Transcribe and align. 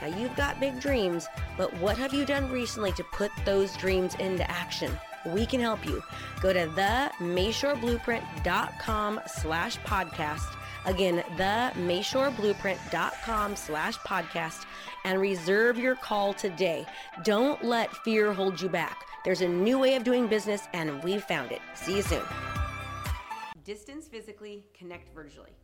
Now 0.00 0.08
you've 0.08 0.34
got 0.36 0.58
big 0.60 0.80
dreams, 0.80 1.28
but 1.56 1.72
what 1.78 1.96
have 1.98 2.14
you 2.14 2.24
done 2.24 2.50
recently 2.50 2.90
to 2.92 3.04
put 3.04 3.30
those 3.44 3.76
dreams 3.76 4.14
into 4.16 4.50
action? 4.50 4.90
We 5.26 5.46
can 5.46 5.60
help 5.60 5.86
you. 5.86 6.02
Go 6.40 6.52
to 6.52 6.66
themashoreblueprint.com 6.68 9.20
slash 9.26 9.78
podcast. 9.78 10.56
Again, 10.84 11.24
themashoreblueprint.com 11.36 13.56
slash 13.56 13.98
podcast 13.98 14.66
and 15.04 15.20
reserve 15.20 15.78
your 15.78 15.96
call 15.96 16.32
today. 16.32 16.86
Don't 17.24 17.64
let 17.64 17.92
fear 18.04 18.32
hold 18.32 18.60
you 18.60 18.68
back. 18.68 19.04
There's 19.24 19.40
a 19.40 19.48
new 19.48 19.80
way 19.80 19.96
of 19.96 20.04
doing 20.04 20.28
business 20.28 20.68
and 20.72 21.02
we've 21.02 21.24
found 21.24 21.50
it. 21.50 21.60
See 21.74 21.96
you 21.96 22.02
soon. 22.02 22.22
Distance 23.64 24.06
physically, 24.06 24.64
connect 24.78 25.12
virtually. 25.12 25.56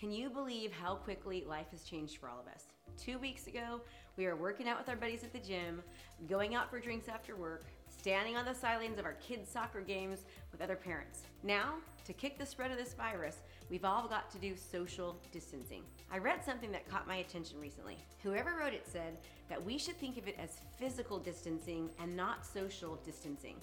Can 0.00 0.10
you 0.10 0.30
believe 0.30 0.72
how 0.72 0.94
quickly 0.94 1.44
life 1.46 1.66
has 1.72 1.82
changed 1.82 2.16
for 2.16 2.30
all 2.30 2.40
of 2.40 2.46
us? 2.46 2.64
Two 2.96 3.18
weeks 3.18 3.48
ago, 3.48 3.82
we 4.16 4.24
were 4.24 4.34
working 4.34 4.66
out 4.66 4.78
with 4.78 4.88
our 4.88 4.96
buddies 4.96 5.24
at 5.24 5.32
the 5.34 5.38
gym, 5.38 5.82
going 6.26 6.54
out 6.54 6.70
for 6.70 6.80
drinks 6.80 7.06
after 7.06 7.36
work, 7.36 7.64
standing 7.86 8.34
on 8.34 8.46
the 8.46 8.54
sidelines 8.54 8.98
of 8.98 9.04
our 9.04 9.12
kids' 9.12 9.50
soccer 9.50 9.82
games 9.82 10.24
with 10.52 10.62
other 10.62 10.74
parents. 10.74 11.24
Now, 11.42 11.74
to 12.06 12.14
kick 12.14 12.38
the 12.38 12.46
spread 12.46 12.70
of 12.70 12.78
this 12.78 12.94
virus, 12.94 13.42
we've 13.68 13.84
all 13.84 14.08
got 14.08 14.30
to 14.30 14.38
do 14.38 14.56
social 14.56 15.20
distancing. 15.32 15.82
I 16.10 16.16
read 16.16 16.42
something 16.42 16.72
that 16.72 16.88
caught 16.88 17.06
my 17.06 17.16
attention 17.16 17.60
recently. 17.60 17.98
Whoever 18.22 18.56
wrote 18.58 18.72
it 18.72 18.88
said 18.90 19.18
that 19.50 19.62
we 19.62 19.76
should 19.76 19.98
think 19.98 20.16
of 20.16 20.26
it 20.26 20.36
as 20.42 20.62
physical 20.78 21.18
distancing 21.18 21.90
and 22.00 22.16
not 22.16 22.46
social 22.46 22.98
distancing. 23.04 23.56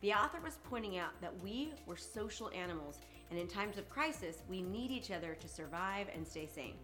The 0.00 0.12
author 0.12 0.40
was 0.42 0.58
pointing 0.68 0.98
out 0.98 1.20
that 1.20 1.40
we 1.40 1.72
were 1.86 1.96
social 1.96 2.50
animals, 2.50 2.98
and 3.30 3.38
in 3.38 3.46
times 3.46 3.78
of 3.78 3.88
crisis, 3.88 4.42
we 4.48 4.62
need 4.62 4.90
each 4.90 5.10
other 5.10 5.34
to 5.34 5.48
survive 5.48 6.06
and 6.14 6.26
stay 6.26 6.46
sane. 6.46 6.74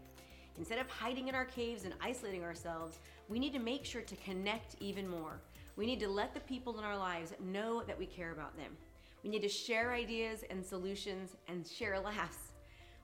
Instead 0.58 0.78
of 0.78 0.88
hiding 0.88 1.28
in 1.28 1.34
our 1.34 1.44
caves 1.44 1.84
and 1.84 1.94
isolating 2.00 2.44
ourselves, 2.44 2.98
we 3.28 3.38
need 3.38 3.52
to 3.52 3.58
make 3.58 3.84
sure 3.84 4.02
to 4.02 4.16
connect 4.16 4.76
even 4.80 5.08
more. 5.08 5.40
We 5.76 5.86
need 5.86 6.00
to 6.00 6.08
let 6.08 6.34
the 6.34 6.40
people 6.40 6.78
in 6.78 6.84
our 6.84 6.96
lives 6.96 7.32
know 7.40 7.82
that 7.82 7.98
we 7.98 8.06
care 8.06 8.30
about 8.30 8.56
them. 8.56 8.76
We 9.24 9.30
need 9.30 9.42
to 9.42 9.48
share 9.48 9.92
ideas 9.92 10.44
and 10.50 10.64
solutions 10.64 11.30
and 11.48 11.66
share 11.66 11.98
laughs. 11.98 12.52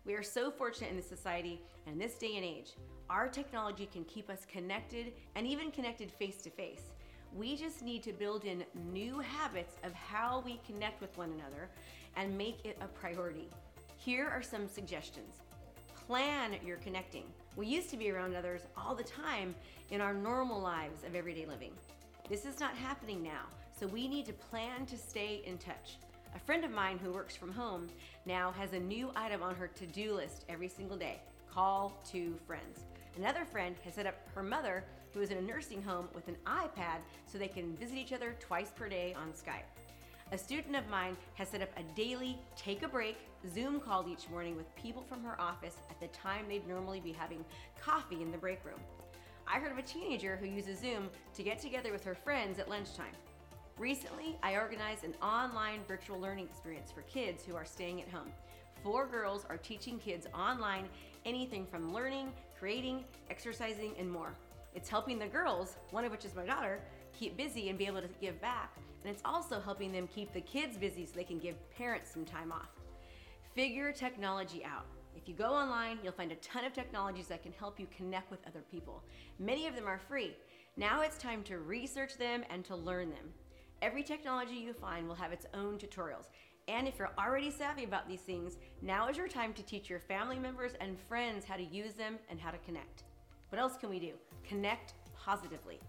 We 0.04 0.14
are 0.14 0.22
so 0.22 0.50
fortunate 0.50 0.90
in 0.90 0.96
this 0.96 1.08
society 1.08 1.60
and 1.86 1.94
in 1.94 1.98
this 1.98 2.18
day 2.18 2.36
and 2.36 2.44
age. 2.44 2.74
Our 3.08 3.26
technology 3.26 3.88
can 3.92 4.04
keep 4.04 4.30
us 4.30 4.46
connected 4.50 5.14
and 5.34 5.46
even 5.46 5.70
connected 5.70 6.12
face 6.12 6.36
to 6.42 6.50
face. 6.50 6.92
We 7.36 7.56
just 7.56 7.82
need 7.82 8.02
to 8.04 8.12
build 8.12 8.44
in 8.44 8.64
new 8.92 9.20
habits 9.20 9.76
of 9.84 9.92
how 9.92 10.42
we 10.44 10.60
connect 10.66 11.00
with 11.00 11.16
one 11.16 11.32
another 11.32 11.68
and 12.16 12.36
make 12.36 12.64
it 12.64 12.76
a 12.80 12.86
priority. 12.86 13.48
Here 13.96 14.28
are 14.28 14.42
some 14.42 14.66
suggestions. 14.66 15.36
Plan 16.06 16.56
your 16.66 16.78
connecting. 16.78 17.24
We 17.56 17.66
used 17.68 17.88
to 17.90 17.96
be 17.96 18.10
around 18.10 18.34
others 18.34 18.62
all 18.76 18.94
the 18.94 19.04
time 19.04 19.54
in 19.90 20.00
our 20.00 20.12
normal 20.12 20.60
lives 20.60 21.04
of 21.04 21.14
everyday 21.14 21.46
living. 21.46 21.72
This 22.28 22.44
is 22.44 22.58
not 22.58 22.74
happening 22.74 23.22
now, 23.22 23.46
so 23.78 23.86
we 23.86 24.08
need 24.08 24.26
to 24.26 24.32
plan 24.32 24.86
to 24.86 24.96
stay 24.96 25.42
in 25.46 25.56
touch. 25.58 25.98
A 26.34 26.38
friend 26.38 26.64
of 26.64 26.70
mine 26.70 26.98
who 26.98 27.12
works 27.12 27.36
from 27.36 27.52
home 27.52 27.88
now 28.26 28.52
has 28.52 28.72
a 28.72 28.78
new 28.78 29.10
item 29.14 29.42
on 29.42 29.54
her 29.54 29.68
to 29.68 29.86
do 29.86 30.14
list 30.14 30.44
every 30.48 30.68
single 30.68 30.96
day 30.96 31.20
call 31.52 31.92
two 32.08 32.36
friends. 32.46 32.80
Another 33.20 33.44
friend 33.44 33.76
has 33.84 33.96
set 33.96 34.06
up 34.06 34.14
her 34.34 34.42
mother, 34.42 34.82
who 35.12 35.20
is 35.20 35.30
in 35.30 35.36
a 35.36 35.42
nursing 35.42 35.82
home, 35.82 36.08
with 36.14 36.26
an 36.28 36.38
iPad 36.46 37.00
so 37.26 37.36
they 37.36 37.48
can 37.48 37.76
visit 37.76 37.98
each 37.98 38.14
other 38.14 38.34
twice 38.40 38.70
per 38.74 38.88
day 38.88 39.12
on 39.12 39.32
Skype. 39.32 39.68
A 40.32 40.38
student 40.38 40.74
of 40.74 40.88
mine 40.88 41.18
has 41.34 41.50
set 41.50 41.60
up 41.60 41.68
a 41.76 41.82
daily 41.94 42.38
take 42.56 42.82
a 42.82 42.88
break 42.88 43.18
Zoom 43.54 43.78
call 43.78 44.08
each 44.08 44.30
morning 44.30 44.56
with 44.56 44.74
people 44.74 45.02
from 45.02 45.22
her 45.22 45.38
office 45.38 45.76
at 45.90 46.00
the 46.00 46.06
time 46.16 46.46
they'd 46.48 46.66
normally 46.66 46.98
be 46.98 47.12
having 47.12 47.44
coffee 47.78 48.22
in 48.22 48.32
the 48.32 48.38
break 48.38 48.64
room. 48.64 48.80
I 49.46 49.58
heard 49.58 49.72
of 49.72 49.76
a 49.76 49.82
teenager 49.82 50.36
who 50.36 50.46
uses 50.46 50.78
Zoom 50.78 51.10
to 51.34 51.42
get 51.42 51.58
together 51.58 51.92
with 51.92 52.04
her 52.04 52.14
friends 52.14 52.58
at 52.58 52.70
lunchtime. 52.70 53.12
Recently, 53.76 54.38
I 54.42 54.56
organized 54.56 55.04
an 55.04 55.12
online 55.22 55.80
virtual 55.86 56.18
learning 56.18 56.46
experience 56.46 56.90
for 56.90 57.02
kids 57.02 57.44
who 57.44 57.54
are 57.54 57.66
staying 57.66 58.00
at 58.00 58.08
home. 58.08 58.32
Four 58.82 59.06
girls 59.06 59.44
are 59.50 59.58
teaching 59.58 59.98
kids 59.98 60.26
online 60.34 60.88
anything 61.26 61.66
from 61.66 61.92
learning, 61.92 62.32
creating, 62.60 63.02
exercising, 63.30 63.94
and 63.98 64.10
more. 64.10 64.34
It's 64.74 64.90
helping 64.90 65.18
the 65.18 65.26
girls, 65.26 65.78
one 65.92 66.04
of 66.04 66.12
which 66.12 66.26
is 66.26 66.34
my 66.34 66.44
daughter, 66.44 66.80
keep 67.18 67.34
busy 67.34 67.70
and 67.70 67.78
be 67.78 67.86
able 67.86 68.02
to 68.02 68.08
give 68.20 68.38
back. 68.42 68.76
And 69.02 69.10
it's 69.10 69.22
also 69.24 69.60
helping 69.60 69.90
them 69.90 70.06
keep 70.14 70.30
the 70.34 70.42
kids 70.42 70.76
busy 70.76 71.06
so 71.06 71.12
they 71.16 71.24
can 71.24 71.38
give 71.38 71.56
parents 71.70 72.12
some 72.12 72.26
time 72.26 72.52
off. 72.52 72.68
Figure 73.54 73.92
technology 73.92 74.62
out. 74.62 74.84
If 75.16 75.26
you 75.26 75.34
go 75.34 75.54
online, 75.54 75.98
you'll 76.04 76.12
find 76.12 76.32
a 76.32 76.36
ton 76.36 76.66
of 76.66 76.74
technologies 76.74 77.28
that 77.28 77.42
can 77.42 77.52
help 77.52 77.80
you 77.80 77.86
connect 77.96 78.30
with 78.30 78.46
other 78.46 78.62
people. 78.70 79.02
Many 79.38 79.66
of 79.66 79.74
them 79.74 79.88
are 79.88 79.98
free. 79.98 80.36
Now 80.76 81.00
it's 81.00 81.16
time 81.16 81.42
to 81.44 81.58
research 81.58 82.18
them 82.18 82.44
and 82.50 82.62
to 82.66 82.76
learn 82.76 83.08
them. 83.08 83.32
Every 83.80 84.02
technology 84.02 84.56
you 84.56 84.74
find 84.74 85.08
will 85.08 85.14
have 85.14 85.32
its 85.32 85.46
own 85.54 85.78
tutorials. 85.78 86.26
And 86.70 86.86
if 86.86 87.00
you're 87.00 87.10
already 87.18 87.50
savvy 87.50 87.82
about 87.82 88.06
these 88.06 88.20
things, 88.20 88.56
now 88.80 89.08
is 89.08 89.16
your 89.16 89.26
time 89.26 89.52
to 89.54 89.62
teach 89.64 89.90
your 89.90 89.98
family 89.98 90.38
members 90.38 90.74
and 90.80 90.96
friends 91.08 91.44
how 91.44 91.56
to 91.56 91.64
use 91.64 91.94
them 91.94 92.16
and 92.30 92.38
how 92.38 92.52
to 92.52 92.58
connect. 92.58 93.02
What 93.48 93.60
else 93.60 93.76
can 93.76 93.90
we 93.90 93.98
do? 93.98 94.12
Connect 94.46 94.94
positively. 95.18 95.80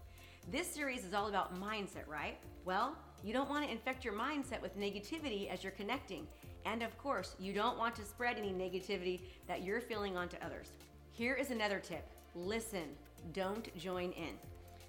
This 0.50 0.66
series 0.66 1.04
is 1.04 1.14
all 1.14 1.28
about 1.28 1.54
mindset, 1.54 2.08
right? 2.08 2.36
Well, 2.64 2.96
you 3.22 3.32
don't 3.32 3.48
want 3.48 3.64
to 3.64 3.70
infect 3.70 4.04
your 4.04 4.14
mindset 4.14 4.60
with 4.60 4.76
negativity 4.76 5.48
as 5.48 5.62
you're 5.62 5.70
connecting. 5.70 6.26
And 6.66 6.82
of 6.82 6.98
course, 6.98 7.36
you 7.38 7.52
don't 7.52 7.78
want 7.78 7.94
to 7.94 8.04
spread 8.04 8.36
any 8.36 8.50
negativity 8.50 9.20
that 9.46 9.62
you're 9.62 9.80
feeling 9.80 10.16
onto 10.16 10.36
others. 10.44 10.72
Here 11.12 11.34
is 11.34 11.52
another 11.52 11.78
tip 11.78 12.04
listen, 12.34 12.88
don't 13.32 13.76
join 13.78 14.10
in. 14.12 14.34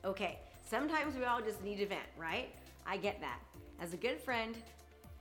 Okay, 0.03 0.39
sometimes 0.67 1.15
we 1.15 1.25
all 1.25 1.41
just 1.41 1.63
need 1.63 1.77
to 1.77 1.85
vent, 1.85 2.01
right? 2.17 2.49
I 2.87 2.97
get 2.97 3.21
that. 3.21 3.37
As 3.79 3.93
a 3.93 3.97
good 3.97 4.19
friend, 4.19 4.55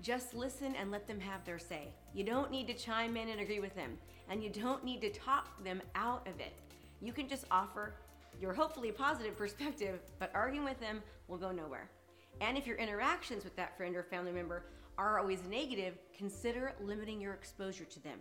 just 0.02 0.34
listen 0.34 0.74
and 0.74 0.90
let 0.90 1.06
them 1.06 1.20
have 1.20 1.44
their 1.44 1.58
say. 1.58 1.88
You 2.12 2.24
don't 2.24 2.50
need 2.50 2.66
to 2.66 2.74
chime 2.74 3.16
in 3.16 3.28
and 3.28 3.40
agree 3.40 3.60
with 3.60 3.74
them, 3.74 3.96
and 4.28 4.42
you 4.42 4.50
don't 4.50 4.84
need 4.84 5.00
to 5.02 5.10
talk 5.10 5.62
them 5.64 5.80
out 5.94 6.26
of 6.26 6.40
it. 6.40 6.52
You 7.00 7.12
can 7.12 7.28
just 7.28 7.46
offer 7.50 7.94
your 8.40 8.52
hopefully 8.52 8.90
positive 8.90 9.36
perspective, 9.38 10.00
but 10.18 10.30
arguing 10.34 10.64
with 10.64 10.80
them 10.80 11.02
will 11.28 11.38
go 11.38 11.52
nowhere. 11.52 11.88
And 12.40 12.58
if 12.58 12.66
your 12.66 12.76
interactions 12.76 13.44
with 13.44 13.54
that 13.56 13.76
friend 13.76 13.94
or 13.94 14.02
family 14.02 14.32
member 14.32 14.64
are 14.98 15.18
always 15.18 15.40
negative, 15.48 15.94
consider 16.16 16.72
limiting 16.80 17.20
your 17.20 17.34
exposure 17.34 17.84
to 17.84 18.02
them. 18.02 18.18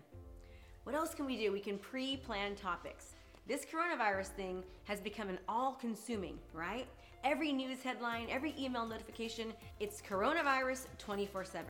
What 0.83 0.95
else 0.95 1.13
can 1.13 1.25
we 1.25 1.37
do? 1.37 1.51
We 1.51 1.59
can 1.59 1.77
pre 1.77 2.17
plan 2.17 2.55
topics. 2.55 3.15
This 3.47 3.65
coronavirus 3.65 4.27
thing 4.27 4.63
has 4.83 4.99
become 4.99 5.27
an 5.27 5.39
all 5.49 5.73
consuming, 5.73 6.37
right? 6.53 6.87
Every 7.23 7.51
news 7.51 7.81
headline, 7.81 8.27
every 8.29 8.55
email 8.57 8.85
notification, 8.85 9.53
it's 9.79 10.01
coronavirus 10.01 10.85
24 10.99 11.43
7. 11.45 11.65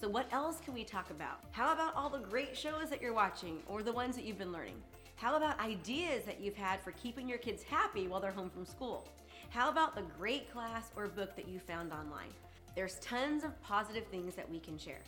So, 0.00 0.08
what 0.08 0.26
else 0.32 0.58
can 0.64 0.74
we 0.74 0.82
talk 0.82 1.10
about? 1.10 1.38
How 1.52 1.72
about 1.72 1.94
all 1.94 2.10
the 2.10 2.18
great 2.18 2.56
shows 2.56 2.90
that 2.90 3.00
you're 3.00 3.12
watching 3.12 3.60
or 3.68 3.84
the 3.84 3.92
ones 3.92 4.16
that 4.16 4.24
you've 4.24 4.38
been 4.38 4.52
learning? 4.52 4.82
How 5.14 5.36
about 5.36 5.60
ideas 5.60 6.24
that 6.24 6.40
you've 6.40 6.56
had 6.56 6.80
for 6.82 6.90
keeping 6.92 7.28
your 7.28 7.38
kids 7.38 7.62
happy 7.62 8.08
while 8.08 8.20
they're 8.20 8.32
home 8.32 8.50
from 8.50 8.66
school? 8.66 9.06
How 9.50 9.70
about 9.70 9.94
the 9.94 10.02
great 10.18 10.52
class 10.52 10.90
or 10.96 11.06
book 11.06 11.36
that 11.36 11.48
you 11.48 11.60
found 11.60 11.92
online? 11.92 12.30
There's 12.74 12.98
tons 12.98 13.44
of 13.44 13.60
positive 13.62 14.06
things 14.06 14.34
that 14.34 14.50
we 14.50 14.58
can 14.58 14.76
share. 14.76 15.02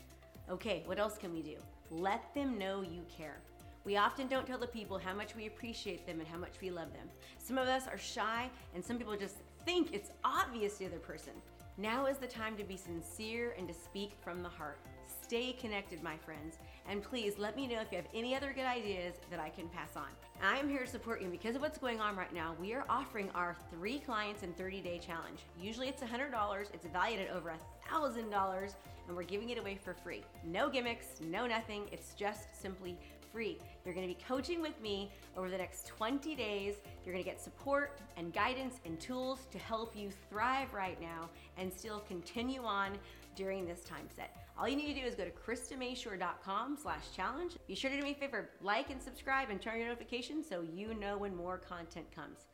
Okay, 0.48 0.84
what 0.86 1.00
else 1.00 1.18
can 1.18 1.32
we 1.32 1.42
do? 1.42 1.56
Let 1.90 2.32
them 2.34 2.56
know 2.56 2.82
you 2.82 3.02
care. 3.16 3.38
We 3.84 3.98
often 3.98 4.28
don't 4.28 4.46
tell 4.46 4.58
the 4.58 4.66
people 4.66 4.98
how 4.98 5.12
much 5.12 5.36
we 5.36 5.46
appreciate 5.46 6.06
them 6.06 6.18
and 6.18 6.26
how 6.26 6.38
much 6.38 6.54
we 6.62 6.70
love 6.70 6.92
them. 6.94 7.08
Some 7.38 7.58
of 7.58 7.68
us 7.68 7.86
are 7.86 7.98
shy, 7.98 8.50
and 8.74 8.82
some 8.82 8.96
people 8.96 9.14
just 9.16 9.36
think 9.66 9.92
it's 9.92 10.10
obvious 10.24 10.74
to 10.74 10.78
the 10.80 10.86
other 10.86 10.98
person. 10.98 11.32
Now 11.76 12.06
is 12.06 12.16
the 12.18 12.26
time 12.26 12.56
to 12.56 12.64
be 12.64 12.76
sincere 12.76 13.54
and 13.58 13.68
to 13.68 13.74
speak 13.74 14.12
from 14.22 14.42
the 14.42 14.48
heart. 14.48 14.78
Stay 15.22 15.52
connected, 15.52 16.02
my 16.02 16.16
friends, 16.16 16.58
and 16.88 17.02
please 17.02 17.34
let 17.36 17.56
me 17.56 17.66
know 17.66 17.80
if 17.80 17.90
you 17.90 17.96
have 17.96 18.06
any 18.14 18.34
other 18.34 18.52
good 18.54 18.64
ideas 18.64 19.16
that 19.30 19.40
I 19.40 19.48
can 19.48 19.68
pass 19.68 19.96
on. 19.96 20.08
I 20.42 20.56
am 20.56 20.68
here 20.68 20.84
to 20.84 20.86
support 20.86 21.20
you 21.20 21.28
because 21.28 21.56
of 21.56 21.62
what's 21.62 21.78
going 21.78 22.00
on 22.00 22.16
right 22.16 22.32
now. 22.32 22.54
We 22.60 22.74
are 22.74 22.84
offering 22.88 23.28
our 23.34 23.56
three 23.70 23.98
clients 23.98 24.42
in 24.42 24.52
30 24.52 24.80
day 24.80 24.98
challenge. 25.04 25.40
Usually 25.60 25.88
it's 25.88 26.02
$100, 26.02 26.32
it's 26.72 26.86
valued 26.86 27.20
at 27.20 27.30
over 27.30 27.52
$1,000, 27.90 28.74
and 29.08 29.16
we're 29.16 29.22
giving 29.24 29.50
it 29.50 29.58
away 29.58 29.76
for 29.82 29.94
free. 29.94 30.22
No 30.44 30.70
gimmicks, 30.70 31.20
no 31.20 31.46
nothing, 31.46 31.84
it's 31.90 32.14
just 32.14 32.60
simply 32.60 32.96
free. 33.34 33.58
You're 33.84 33.94
gonna 33.94 34.06
be 34.06 34.16
coaching 34.28 34.62
with 34.62 34.80
me 34.80 35.10
over 35.36 35.50
the 35.50 35.58
next 35.58 35.88
20 35.88 36.36
days. 36.36 36.76
You're 37.04 37.12
gonna 37.12 37.24
get 37.24 37.40
support 37.40 37.98
and 38.16 38.32
guidance 38.32 38.76
and 38.86 38.98
tools 39.00 39.48
to 39.50 39.58
help 39.58 39.96
you 39.96 40.10
thrive 40.30 40.72
right 40.72 41.00
now 41.00 41.28
and 41.58 41.72
still 41.72 41.98
continue 42.06 42.62
on 42.62 42.92
during 43.34 43.66
this 43.66 43.82
time 43.82 44.06
set. 44.14 44.36
All 44.56 44.68
you 44.68 44.76
need 44.76 44.94
to 44.94 45.00
do 45.00 45.04
is 45.04 45.16
go 45.16 45.24
to 45.24 45.32
KristaMashore.com 45.32 46.78
slash 46.80 47.10
challenge. 47.14 47.56
Be 47.66 47.74
sure 47.74 47.90
to 47.90 47.96
do 47.96 48.04
me 48.04 48.12
a 48.12 48.14
favor, 48.14 48.50
like 48.62 48.90
and 48.90 49.02
subscribe 49.02 49.50
and 49.50 49.60
turn 49.60 49.72
on 49.72 49.78
your 49.80 49.88
notifications 49.88 50.48
so 50.48 50.62
you 50.62 50.94
know 50.94 51.18
when 51.18 51.34
more 51.34 51.58
content 51.58 52.06
comes. 52.14 52.53